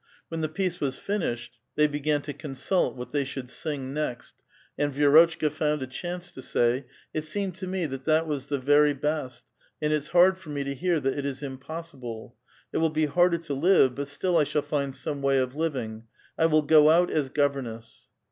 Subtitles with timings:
[0.29, 4.33] When the piece was finished, they began to consult what they should sing next,
[4.75, 8.57] and Vi6rotchka found a chance to say:—*' It seemed to me that that was the
[8.57, 9.45] verv best,
[9.79, 12.35] and it's hard for me to hear that it is impossible.
[12.73, 16.05] It will be harder to live, hut still I shall find some way of living;
[16.35, 18.09] I will go out as governess."